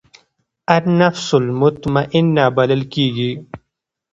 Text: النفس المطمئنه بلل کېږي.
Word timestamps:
النفس 0.77 1.29
المطمئنه 1.41 2.45
بلل 2.57 2.81
کېږي. 2.93 3.31